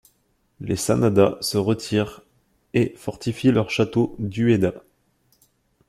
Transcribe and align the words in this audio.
Les 0.61 0.77
Sanada 0.77 1.37
se 1.41 1.59
retirent 1.59 2.21
et 2.73 2.95
fortifient 2.97 3.51
leur 3.51 3.69
château 3.69 4.15
d'Ueda. 4.17 4.73